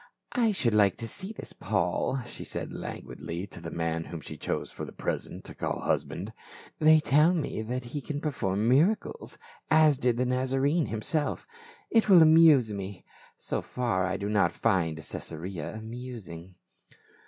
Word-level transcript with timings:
"I 0.31 0.51
should 0.51 0.73
like 0.73 0.97
to 0.97 1.07
see 1.07 1.31
this 1.31 1.53
Paul," 1.53 2.23
she 2.25 2.43
said 2.43 2.73
languidly 2.73 3.45
to 3.45 3.61
the 3.61 3.69
man 3.69 4.05
whom 4.05 4.19
she 4.19 4.35
chose 4.35 4.71
for 4.71 4.83
the 4.83 4.91
present 4.91 5.43
to 5.43 5.53
call 5.53 5.79
husband. 5.81 6.33
"They 6.79 6.99
tell 6.99 7.35
me 7.35 7.61
that 7.61 7.83
he 7.83 8.01
can 8.01 8.19
perform 8.19 8.67
mira 8.67 8.95
cles, 8.95 9.37
as 9.69 9.99
did 9.99 10.17
the 10.17 10.25
Nazarene 10.25 10.87
himself 10.87 11.45
It 11.91 12.09
will 12.09 12.23
amuse 12.23 12.73
me; 12.73 13.05
so 13.37 13.61
far 13.61 14.07
I 14.07 14.17
do 14.17 14.27
not 14.27 14.51
find 14.51 14.97
Caesarea 14.97 15.75
amusing." 15.75 16.55